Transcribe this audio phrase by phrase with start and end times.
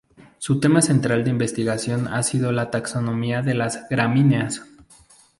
[0.39, 4.63] Su tema central de investigación ha sido la taxonomía de las gramíneas.